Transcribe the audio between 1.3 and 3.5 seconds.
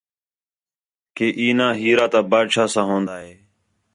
ایناں ہیرا تا بادشاہ ساں ہون٘دا ہِے